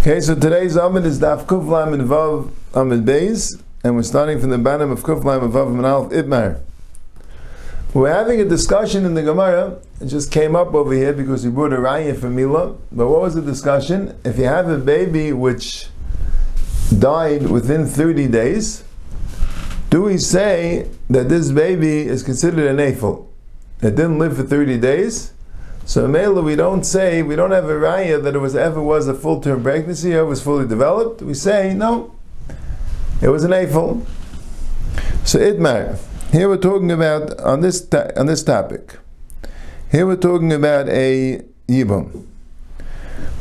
[0.00, 4.40] Okay, so today's Amid is Daf Kuf Lam and Vav Amid Beis, and we're starting
[4.40, 6.58] from the bottom of Kuf Lam and Vav Manal Ibmar.
[7.92, 9.78] We're having a discussion in the Gemara.
[10.00, 12.76] It just came up over here because we brought a raya from Mila.
[12.90, 14.18] But what was the discussion?
[14.24, 15.88] If you have a baby which
[16.98, 18.82] died within 30 days,
[19.90, 23.26] do we say that this baby is considered an aphel?
[23.82, 25.34] It didn't live for 30 days?
[25.90, 29.08] So Mela, we don't say, we don't have a raya that it was ever was
[29.08, 31.20] a full term pregnancy or it was fully developed.
[31.20, 32.14] We say, no,
[33.20, 34.06] it was an aphel.
[35.24, 35.98] So Idmar,
[36.30, 39.00] here we're talking about, on this, on this topic,
[39.90, 42.24] here we're talking about a yibum.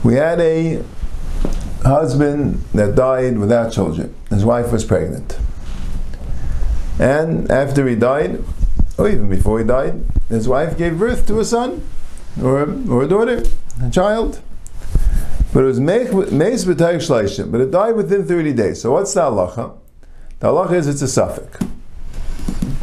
[0.04, 0.84] We had a
[1.84, 4.16] husband that died without children.
[4.31, 5.38] His wife was pregnant.
[6.98, 8.44] And after he died,
[8.98, 11.84] or even before he died, his wife gave birth to a son
[12.42, 13.44] or a, or a daughter,
[13.84, 14.42] a child.
[15.52, 18.82] But it was meis b'tayik shleishim, but it died within 30 days.
[18.82, 19.78] So what's the halacha?
[20.40, 21.59] The halacha is it's a suffix.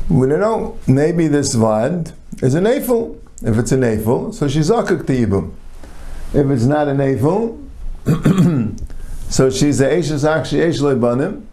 [0.08, 3.20] We don't know, maybe this Vlad is an Eiffel.
[3.42, 5.52] If it's an Eiffel, so she's Akak to Yibum.
[6.32, 7.60] If it's not an Eiffel,
[9.28, 11.48] so she's a Eishes actually Eish Banim.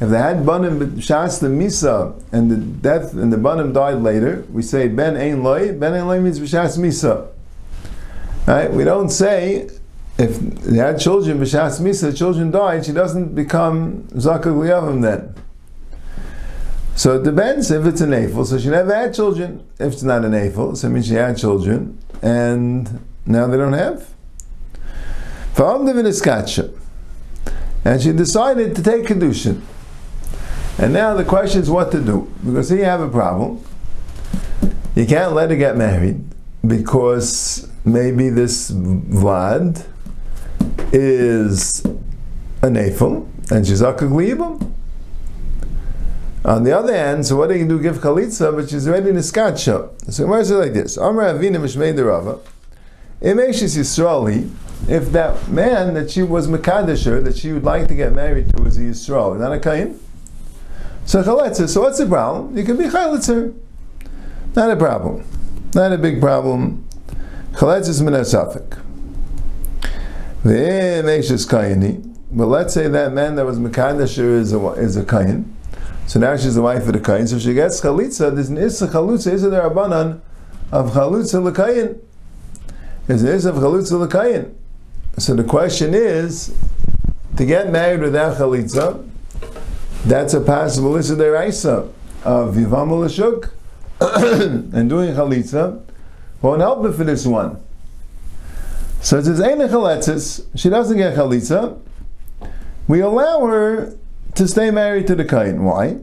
[0.00, 4.44] If they had Banim Shas the Misa and the death and the Banim died later,
[4.52, 5.72] we say Ben Ein Loi.
[5.72, 7.28] Ben Ein Loi means B'Shas Misa.
[8.48, 8.72] Right?
[8.72, 9.68] We don't say
[10.16, 15.34] if they had children B'Shas Misa, the children died, she doesn't become Zakak Liyavim then.
[16.96, 18.46] So it depends if it's an Eiffel.
[18.46, 19.62] So she never had children.
[19.78, 23.74] If it's not an Eiffel, so it means she had children, and now they don't
[23.74, 24.08] have.
[27.84, 29.60] And she decided to take Kedushin.
[30.78, 32.32] And now the question is what to do.
[32.42, 33.62] Because here you have a problem.
[34.94, 36.24] You can't let her get married
[36.66, 39.86] because maybe this Vlad
[40.92, 41.84] is
[42.62, 44.72] an Eiffel and she's a Kaglibim.
[46.44, 47.80] On the other hand, so what do you do?
[47.80, 49.90] Give chalitza, but she's already in a skatsha.
[50.12, 50.96] So is it like this?
[50.96, 52.40] Amr Avina Mishmei Derava.
[53.20, 54.50] Imeshis Yisraeli,
[54.88, 58.62] if that man that she was Makadisher, that she would like to get married to,
[58.62, 59.98] was a Yisrael, not a Kain?
[61.04, 62.56] So chalitza, so what's the problem?
[62.56, 63.54] You can be chalitza.
[64.54, 65.24] Not a problem.
[65.74, 66.87] Not a big problem.
[67.52, 68.80] Chalitza is minasafik.
[70.44, 72.04] V'imeshis Kayini.
[72.30, 75.56] But let's say that man that was Makadisher is a, is a Kain.
[76.08, 77.26] So now she's the wife of the kain.
[77.26, 78.34] So she gets chalitza.
[78.34, 80.22] There's an issa chalutza, issa the rabbanan
[80.72, 82.00] of chalutza l'kayin.
[83.06, 84.54] There's an issa of chalutza l'kayin.
[85.18, 86.56] So the question is,
[87.36, 89.06] to get married without chalitza,
[90.06, 91.92] that's a possible issa deraisa
[92.24, 93.52] of yivam
[94.72, 95.82] and doing chalitza
[96.42, 97.62] won't help her for this one.
[99.00, 99.58] So it says, Ein
[100.56, 101.80] she doesn't get chalitza.
[102.86, 103.96] We allow her
[104.34, 105.64] to stay married to the kain.
[105.64, 105.98] Why?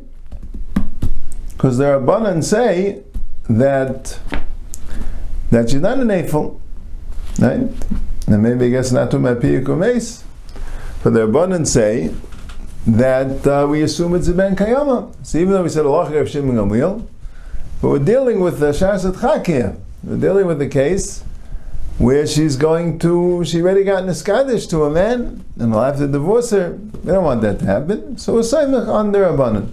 [1.52, 3.04] Because the Rabbanan say
[3.50, 4.20] that
[5.52, 6.60] that she's not an Eiffel,
[7.40, 7.70] right?
[8.28, 10.24] And maybe I guess not to my piyukumes,
[11.04, 12.14] but the Rabbanan say
[12.88, 15.14] that uh, we assume it's a ben kayama.
[15.26, 17.08] So even though we said Allah Shimon Gamliel,
[17.82, 19.78] but we're dealing with the Shasat Chak here.
[20.06, 21.24] We're dealing with the case
[21.98, 26.08] where she's going to, she already got Niskadish to a man, and will have to
[26.08, 26.74] divorce her.
[27.04, 28.18] We don't want that to happen.
[28.18, 29.70] So saying on the Rabbanan.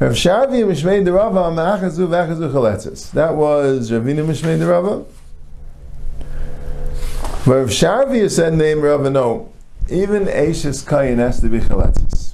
[0.00, 3.12] Rav Sharvi Mishmei Derava Ma'achazu V'achazu Chaletzes.
[3.12, 5.04] That was Ravina Mishmei Derava.
[7.46, 9.52] Rav Sharvi said name Rava, no.
[9.88, 12.32] Even Ashes Kayin has to be Chaletzes.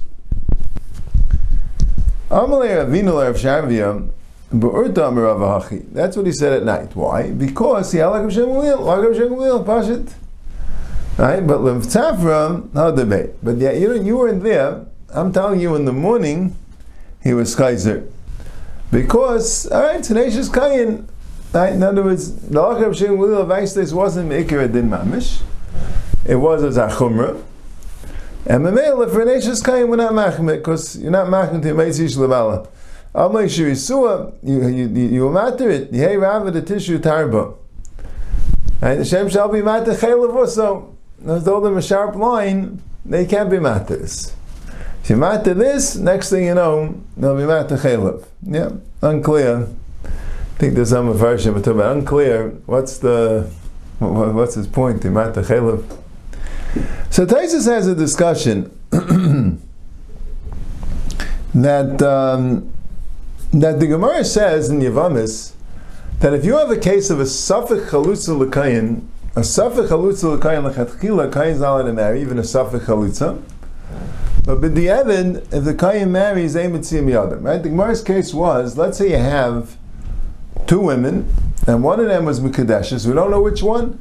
[2.31, 4.13] Amalei Ravina Rav Sharvi um,
[4.51, 6.95] that's what he said at night.
[6.95, 7.29] Why?
[7.29, 10.13] Because he like Hashem Gamliel, Pashit.
[11.19, 11.45] Right?
[11.45, 13.31] But Levtzafra, no debate.
[13.43, 14.85] But yeah, you know, you weren't there.
[15.09, 16.55] I'm telling you, in the morning,
[17.21, 18.07] he was Kaiser.
[18.91, 21.07] Because, all right, Tenacious Kayin,
[21.53, 21.73] right?
[21.73, 25.41] In other words, the Lach of Gamliel of Eistes wasn't Meikir Din Mamish.
[26.25, 27.43] It was as a Chumrah.
[28.47, 32.67] And Mamela, for Tenacious Kayin, we're not Machmir, because you're not Machmir to Meisish Levala.
[33.15, 35.91] Amay Shirisua, you you you matter it.
[35.93, 37.55] Hey Rava the tissue tarba.
[38.81, 40.95] And the Shem shall be matter chaylev also.
[41.17, 44.33] Those told them a sharp line, they can't be matters.
[45.03, 48.25] If you matter this, next thing you know, they'll be matter chaylev.
[48.43, 48.69] Yeah,
[49.01, 49.67] unclear.
[50.05, 52.49] I think there's some version, but unclear.
[52.67, 53.49] What's the
[53.97, 55.01] what's his point?
[55.01, 55.83] The matter chaylev.
[57.09, 58.69] So Taisus has a discussion
[61.55, 62.01] that.
[62.03, 62.71] Um,
[63.53, 65.53] that the Gemara says in Yavamis
[66.19, 70.69] that if you have a case of a suffix chalutza l'kayin a safek chalutza l'kayin
[70.69, 73.41] lechatchila, kayin allowed to marry, even a safek chalutza.
[74.43, 77.43] But the Evan, if the kayin marries, a mitzim yadim.
[77.43, 77.61] Right?
[77.61, 79.77] The Gemara's case was, let's say you have
[80.65, 81.31] two women,
[81.67, 83.99] and one of them was Mekadeshes, we don't know which one.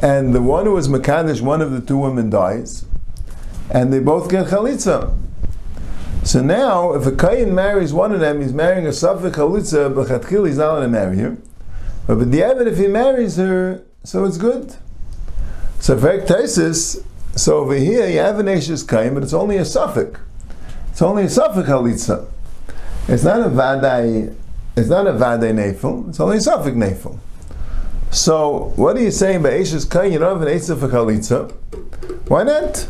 [0.00, 2.86] And the one who was Mekadesh, one of the two women dies,
[3.70, 5.16] and they both get chalitza.
[6.24, 10.08] So now, if a kayin marries one of them, he's marrying a safek chalitza, but
[10.08, 11.36] chatchil he's not allowed to marry her.
[12.06, 14.74] But the Evan, if he marries her, so it's good.
[15.80, 17.04] So fact Taisis,
[17.36, 20.18] so over here you have an Ashes Kaim, but it's only a safek.
[20.90, 22.26] It's only a safek chalitza.
[23.06, 24.34] It's not a vadai,
[24.76, 27.18] it's not a vadai nefel, it's only a safek nefel.
[28.10, 30.10] So what are you saying by Ashes Kaim?
[30.12, 31.52] You don't have an Asaf chalitza.
[32.28, 32.86] Why not?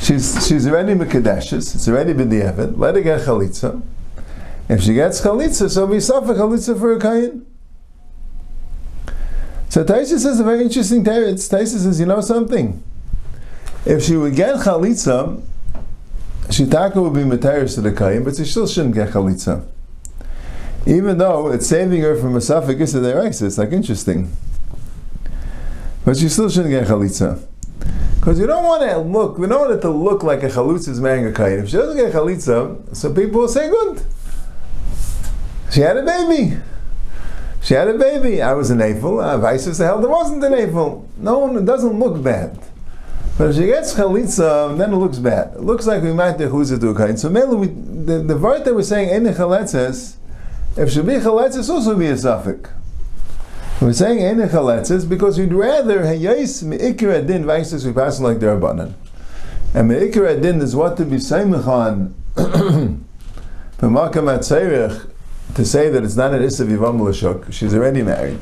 [0.00, 3.82] She's she's already Mekadeshes, it's already been the Evan, let her get chalitza.
[4.68, 7.44] If she gets chalitza, so we suffer chalitza for a kain.
[9.68, 11.48] So Taisa says a very interesting teretz.
[11.48, 12.82] Taisa says, you know something?
[13.84, 15.42] If she would get chalitza,
[16.48, 19.66] Shitaka would be materis to the kaim, but she still shouldn't get chalitza.
[20.86, 24.32] Even though it's saving her from a of their It's like interesting.
[26.04, 27.46] But she still shouldn't get chalitza.
[28.20, 30.88] Because you don't want to look, we don't want it to look like a chalitza
[30.88, 31.60] is marrying a kain.
[31.60, 34.02] If she doesn't get a chalitza, so people will say, good.
[35.72, 36.58] She had a baby.
[37.62, 38.42] She had a baby.
[38.42, 39.20] I was an Eiffel.
[39.20, 41.08] Uh, Vice the hell there wasn't an Eiffel.
[41.16, 42.58] No one, it doesn't look bad.
[43.38, 45.54] But if she gets chalitza, then it looks bad.
[45.54, 47.16] It looks like we might do chuzah to a kain.
[47.16, 50.16] So mainly, we, the, the word that we're saying, any chaletzes,
[50.76, 52.68] if she be chaletzes, also be a suffix.
[53.80, 58.46] We're saying any chaletzes because we'd rather hayais meikir adin vaisus we pass like the
[58.46, 58.92] rabbanan.
[59.72, 62.14] And meikir adin is what to be saimach on
[63.78, 64.42] b'makam at
[65.54, 68.38] to say that it's not an Issa Vivam L'Shuk, she's already married.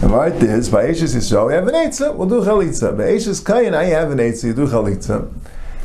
[0.00, 2.96] And right is, by Eishes Yisrael, we have an Eitzah, we'll do Chalitza.
[2.96, 5.30] By Eishes Kayin, I have an Eitzah, you do Chalitza.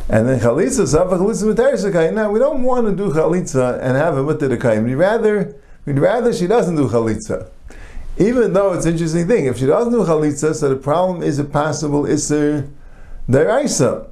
[0.07, 2.13] And then Chalitza, Safa Chalitza Teres Kayin.
[2.13, 4.85] Now, we don't want to do Chalitza and have a Mutter Kayin.
[4.85, 5.55] We'd rather,
[5.85, 7.47] we'd rather she doesn't do Chalitza.
[8.17, 11.39] Even though it's an interesting thing, if she doesn't do Chalitza, so the problem is
[11.39, 12.69] a possible Isser
[13.27, 14.07] Deraisa.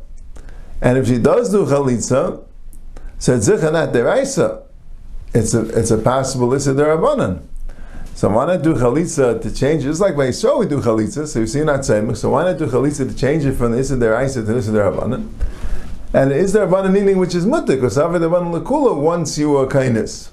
[0.82, 2.44] And if she does do Chalitza,
[3.20, 4.64] so it's Zichanat Deraisa
[5.34, 7.42] it's a it's a possible list the Rabbanan.
[8.14, 9.90] So why not do chalitza to change it?
[9.90, 12.58] It's like by Yisrael we do chalitza, so you see not saying so why not
[12.58, 15.30] do chalitza to change it from the Issa Deraisa to the Issa Rabbanan?
[16.14, 20.32] And is there Rabbanan meaning which is mutter, because Lakula wants you a kindness.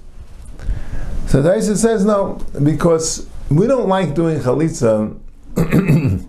[1.28, 5.18] So the says no, because we don't like doing chalitza
[5.56, 6.28] and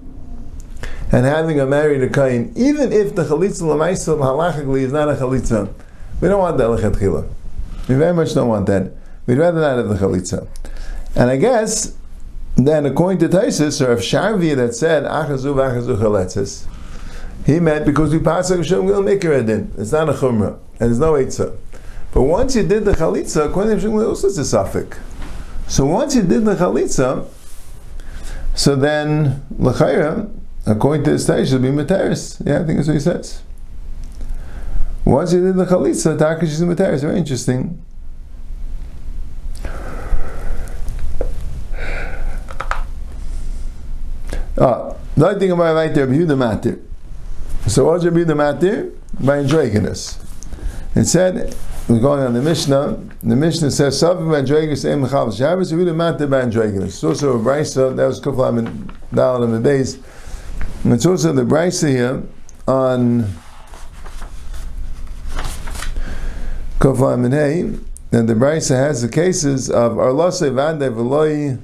[1.12, 5.74] having a married a kain, even if the chalitza lamaisa halachically is not a chalitza.
[6.22, 7.30] We don't want that lechatchila.
[7.88, 8.94] We very much don't want that.
[9.26, 10.48] We'd rather not have the chalitza.
[11.16, 11.96] And I guess
[12.56, 16.66] then, according to Taisus, or if Sharvi that said achazu v'achazu chaletzis,
[17.46, 19.78] he meant because we pass a Shem Gil Mikaredin.
[19.78, 21.56] It's not a chumrah, and there's no eitzah.
[22.14, 24.98] But once you did the chalitza, according to Shem also it's a suffix.
[25.70, 27.28] So once you did the chalitza,
[28.56, 30.28] so then l'chayra,
[30.66, 32.44] according to this Taisus, will be materis.
[32.44, 33.44] Yeah, I think that's what he says.
[35.06, 36.92] Once you did the chalitza, Takash is Matar.
[36.92, 37.80] It's very interesting.
[44.58, 46.82] Ah, another thing about right there, Yehuda Matir.
[47.68, 48.92] So what's Rabbi Yehuda Matir?
[49.24, 50.20] By androgynous.
[50.96, 51.56] It said,
[51.90, 56.30] we're going on the Mishnah, the Mishnah says, Savim androgynous em chav Shabbos, Yehuda Matir
[56.30, 56.94] by androgynous.
[56.94, 59.98] It's also a brisa, that was Kuflam and Dal and the base.
[60.84, 62.24] And it's also the brisa here
[62.68, 63.24] on
[66.80, 67.60] Kofam and Hey,
[68.18, 71.60] and the Brisa has the cases of Arlase Vande Veloy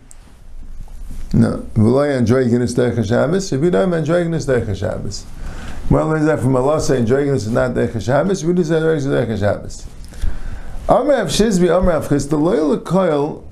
[1.34, 5.26] no, Veloy Androgenus Decha Shabbos, don't Androgenus Decha Shabbos.
[5.90, 9.88] Well, is that from Arlase Androgenus is not Decha Shabbos, just Androgenus Decha Shabbos.
[10.88, 13.44] Amr Av Shizbi, Amr Av Chis, the loyal coil,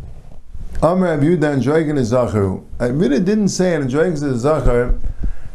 [0.84, 2.64] Amr Av Yuda Androgenus Zacharu.
[2.80, 5.00] Uh, I really didn't say Androgenus Zachar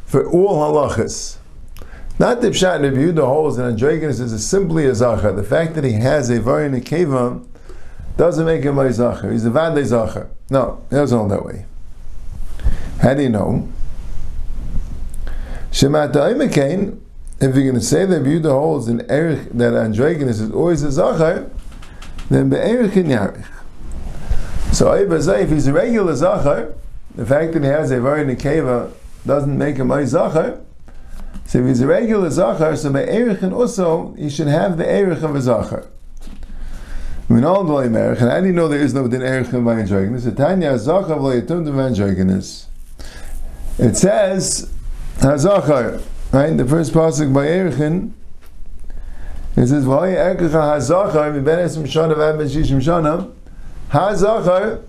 [0.04, 1.36] for all halachas.
[2.18, 5.30] Not the Pshat Rabbi Yehuda holds that androgynous is simply a Zachar.
[5.30, 7.46] The fact that he has a Varin Nekeva
[8.16, 9.30] doesn't make him a Zachar.
[9.30, 10.28] He's a Vade Zachar.
[10.50, 11.64] No, he doesn't hold that way.
[13.02, 13.68] How do you know?
[15.70, 16.98] Shemat Aimakain,
[17.40, 20.90] if you're going to say that Yehuda holds an Erich, that androgynous is always a
[20.90, 21.48] Zachar,
[22.28, 23.46] then Be'erich in Yarich.
[24.72, 26.74] So if he's a regular Zachar,
[27.14, 28.92] the fact that he has a Varin Nekeva
[29.26, 30.60] doesn't make him a Zachar,
[31.46, 35.22] so if he's a regular Zachar, so by Erichin also, he should have the Erich
[35.22, 35.86] of a Zachar.
[37.30, 39.80] We know the Erich, and how do you know there is no din Erich by
[39.80, 40.24] androgynous?
[40.24, 42.66] The Tanya Zachar v'lo yatum de androgynous.
[43.78, 44.70] It says
[45.20, 46.54] Hazachar, right?
[46.54, 48.12] The first pasuk by Erichin.
[49.58, 53.32] It says V'hoy Erkecha Hazachar Mibenes Mishana V'ad Shishim Shana
[53.90, 54.84] Hazachar.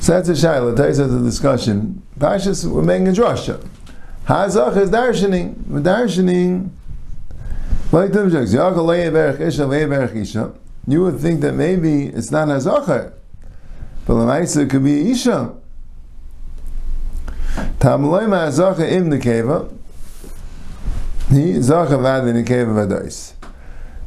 [0.00, 0.76] So that's a shaila.
[0.76, 2.02] Tais a discussion.
[2.18, 3.64] Pashas we're making a drasha.
[4.26, 5.54] Hazach is darshaning.
[5.68, 6.70] We're darshaning.
[10.88, 13.12] You would think that maybe it's not Hazachar,
[14.06, 15.54] but Lamaisa could be Isha.
[17.78, 19.70] Tamloy Ma'azacha im Nekeva.
[21.28, 23.34] He Zacha vad in Nekeva vadais.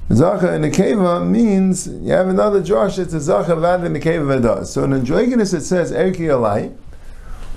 [0.10, 4.68] Zacha in Nekeva means you have another Josh, it's a Zacha vad in Nekeva vadas.
[4.68, 6.76] So in Androgynous it says Erki Alai,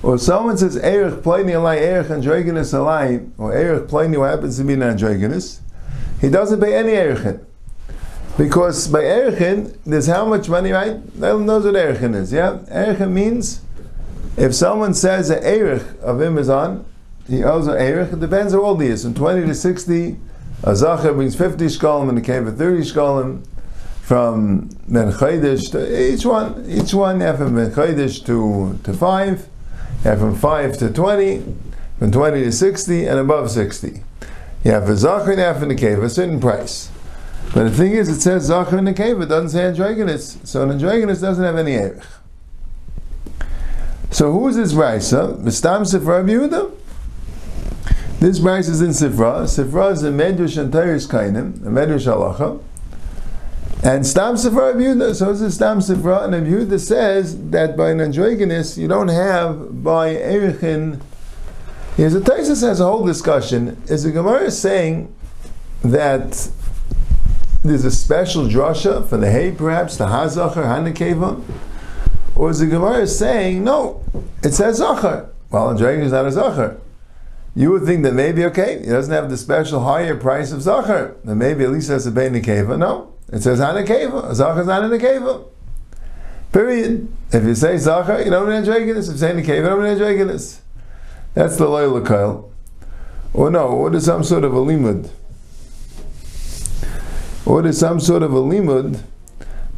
[0.01, 4.63] or someone says Erich Pliny Alai, Erich Androgynous Alai, or Erich Pliny who happens to
[4.63, 5.61] be an Androgynous,
[6.21, 7.45] he doesn't pay any Erichin.
[8.37, 11.15] Because by Erichin, there's how much money, right?
[11.15, 12.59] No one knows what Erichin is, yeah?
[12.71, 13.61] Erichin means
[14.37, 16.85] if someone says an Erich of him is on,
[17.27, 19.03] he owes an Erich, it depends how old he is.
[19.03, 20.17] From 20 to 60,
[20.63, 23.45] a Zachar brings 50 shkolim and a cave of 30 shkolim.
[24.01, 29.29] From Ben Chaydish to each one, each one have from Ben Chaydish to, to 5,
[29.39, 31.43] you have from 5 to 20,
[31.99, 34.01] from 20 to 60, and above 60.
[34.63, 36.89] You have a Zachar and you have in the cave, a certain price.
[37.53, 40.45] But the thing is, it says Zachar in the cave, it doesn't say Androgonus.
[40.45, 42.03] So an doesn't have any Erich.
[44.11, 45.39] So who is this Brisa?
[45.39, 46.78] Mistam Sifra Yehuda.
[48.19, 49.43] This Brisa is in Sifra.
[49.45, 52.61] Sifra is a Medrash and Teiris Kainim, a Medrash Halacha.
[53.81, 58.01] And Stam Sifra Yehuda, so it's a Stam Sifra, and Yehuda says that by an
[58.01, 60.99] androgynous you don't have by Erichin.
[61.95, 63.81] Here's a Taisus has a whole discussion.
[63.87, 65.15] Is the Gemara saying
[65.83, 66.51] that
[67.63, 71.41] there's a special drasha for the hay, perhaps the Hazachar Hanakeva?
[72.35, 74.03] Or is the Gemara saying, no,
[74.43, 75.29] it says Zachar.
[75.51, 76.81] Well, Androgynous is not a Zachar.
[77.59, 81.17] You would think that maybe, okay, he doesn't have the special higher price of Zachar.
[81.25, 82.79] Then maybe at least has a Bein Nekeva.
[82.79, 84.33] No, it says Hanakeva.
[84.33, 85.45] Zachar is not a Nekeva.
[86.53, 87.11] Period.
[87.33, 89.09] If you say Zachar, you don't need Androgynous.
[89.09, 90.61] If you say Nekeva, you don't need Androgynous.
[91.33, 92.49] That's the Loyal Kail.
[93.33, 95.09] Or oh, no, or there's some sort of a limud.
[97.45, 99.03] Or there's some sort of a limud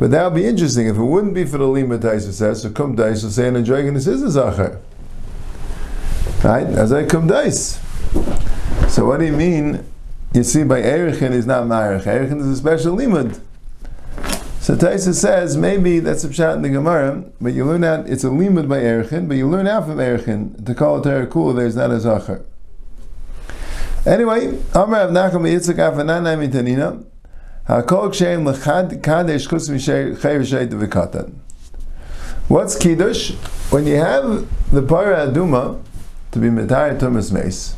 [0.02, 2.64] but that would be interesting if it wouldn't be for the lima taisa says.
[2.64, 4.82] So kum dais will say an androgynous is a zachar,
[6.44, 6.68] right?
[6.68, 7.80] As I come dice.
[8.90, 9.86] So what do you mean?
[10.34, 12.04] You see, by erichin is not marich.
[12.04, 13.40] Erichin is a special limud.
[14.62, 18.24] So Taisa says maybe that's a pshat in the Gemara, but you learn out it's
[18.24, 21.56] a limud by erichin, but you learn out from erichin to call it terakul.
[21.56, 22.46] There's not a zachar.
[24.06, 27.06] Anyway, Amar Rav Nachum Yitzchak Afananai Mitanina.
[32.48, 33.32] What's Kiddush?
[33.70, 35.82] When you have the Para Aduma
[36.32, 37.76] to be Metayar Tumas Mace,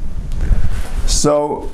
[1.05, 1.71] so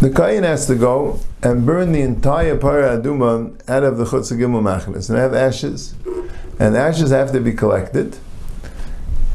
[0.00, 4.32] the Kayin has to go and burn the entire Para Aduma out of the Chutz
[4.36, 5.08] Gimel Machlis.
[5.08, 5.94] And have ashes,
[6.58, 8.18] and ashes have to be collected,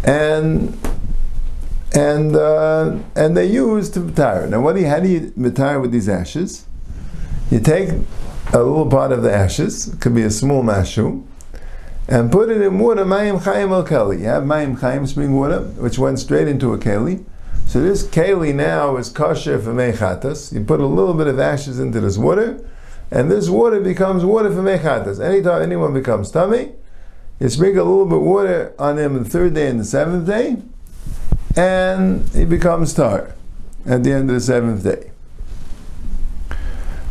[0.03, 0.77] and
[1.95, 4.47] and uh, and they use to retire.
[4.47, 6.65] Now, what do you, how do you retire with these ashes?
[7.49, 7.89] You take
[8.53, 11.25] a little part of the ashes, it could be a small mashu,
[12.07, 14.19] and put it in water, mayim chayim al keli.
[14.19, 17.25] You have mayim chayim, spring water, which went straight into a keli.
[17.67, 20.53] So this keli now is kosher for mechatas.
[20.53, 22.65] You put a little bit of ashes into this water,
[23.11, 25.23] and this water becomes water for mechatas.
[25.23, 26.71] Anytime anyone becomes tummy,
[27.39, 30.25] you sprinkle a little bit of water on him the third day and the seventh
[30.25, 30.57] day,
[31.57, 33.35] and he becomes tar
[33.85, 35.11] at the end of the seventh day.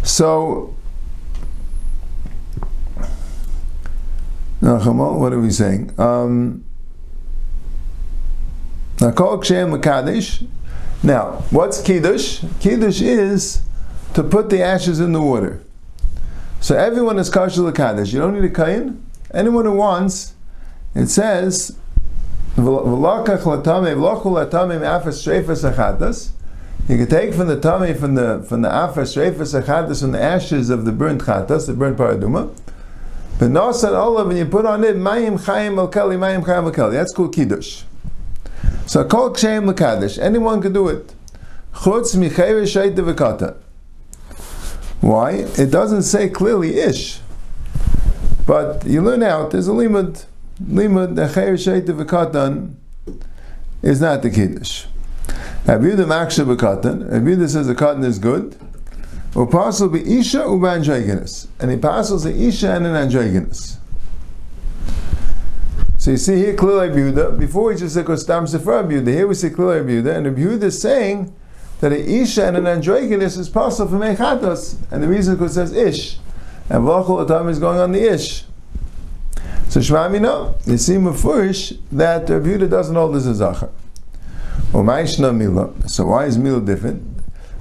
[0.02, 0.75] So,
[4.66, 5.99] what are we saying?
[5.99, 6.64] Um,
[11.02, 12.42] now, what's kiddush?
[12.61, 13.62] Kiddush is
[14.14, 15.62] to put the ashes in the water.
[16.61, 18.12] So everyone is kosher l'kadosh.
[18.12, 19.06] You don't need a kain.
[19.32, 20.35] Anyone who wants,
[20.94, 21.76] it says,
[22.56, 22.64] you
[26.96, 30.92] can take from the tummy, from the from the afas from the ashes of the
[30.92, 32.50] burnt chatas, the burnt paraduma.
[33.38, 36.73] But nosan olav, and you put on it mayim chayim al keli, mayim chayim al
[36.73, 36.93] keli.
[36.93, 37.83] That's called kiddush.
[38.87, 40.19] So kol ksheim lekadosh.
[40.19, 41.14] Anyone can do it.
[41.75, 43.57] Chutz michayre shayte v'kata.
[45.00, 45.33] Why?
[45.33, 47.21] It doesn't say clearly ish.
[48.47, 50.25] But you learn out, there's a limud.
[50.62, 52.76] Limud, the chayre shayte v'katan
[53.83, 54.87] is not the kiddush.
[55.66, 56.47] Yehuda maksha.
[56.47, 58.57] Rabbi Yehuda says the cotton is good.
[59.45, 63.76] Parcel be isha uba androgenous, and he parcels the isha and an androgenous.
[65.99, 67.38] So you see here clearly Yehuda.
[67.38, 69.09] Before we just said Kostam Sefer Yehuda.
[69.09, 71.35] Here we see clearly Yehuda, and Yehuda is saying
[71.81, 75.66] that an isha and an androgynous is possible for mechatos, and the reason because it
[75.66, 76.19] says ish,
[76.71, 78.45] and v'achol atam is going on the ish.
[79.69, 83.71] So Shmami no, you see mafurish that Rabbi Yehuda doesn't hold this as zachar.
[84.73, 84.83] So
[86.07, 87.15] why is mila different?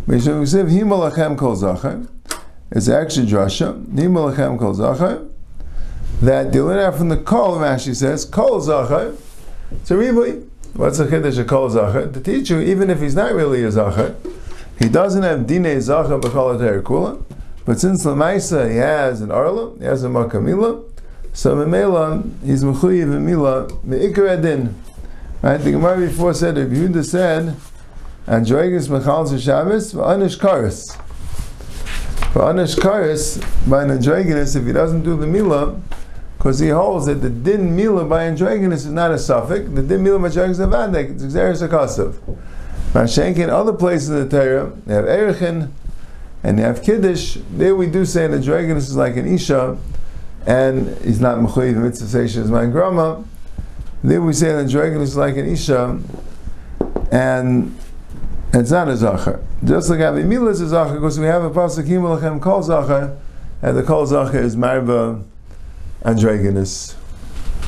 [0.07, 2.07] Mishum Yosef himalachem kol zachar.
[2.69, 5.27] It's actually drasha himalachem kol zachar.
[6.21, 7.57] That learn out from the kol.
[7.57, 9.17] Rashi says kol zachar.
[9.71, 9.95] It's a.
[10.75, 12.13] What's the chiddush of kol zachar?
[12.13, 14.15] To teach you, even if he's not really a zachar,
[14.77, 17.24] he doesn't have dine zachar b'kol kula.
[17.65, 20.83] But since lemaisa he has an arla, he has a makamila,
[21.33, 24.75] so memela he's mechuyev mila meikar adin.
[25.41, 25.57] Right?
[25.57, 27.55] The Gemara before said, Rabbi Yehuda said,
[28.27, 30.98] Androgus mechal Shabbos v'anish karis.
[32.34, 33.39] V'anish karis
[33.70, 35.79] by an androgynous if he doesn't do the mila
[36.36, 39.70] because he holds that the din mila by androgynous is not a suffix.
[39.70, 41.12] The din mila by androgynous is a vadik.
[41.12, 42.15] It's exeris akasav.
[42.94, 45.70] Mashenk in other places in the Torah, they have erichin
[46.41, 47.38] and they have kiddush.
[47.51, 49.77] There we do say an androgynous is like an isha,
[50.48, 53.22] and he's not mechuyev mitzvah is my grandma.
[54.03, 56.00] There we say an androgynous is like an isha,
[57.12, 57.77] and
[58.62, 59.43] it's not a zachar.
[59.63, 63.17] Just like Avimila is a because we have a pasuk himalachem kol zachar,
[63.62, 65.24] and the kol zachar is marba
[66.03, 66.95] androgynous.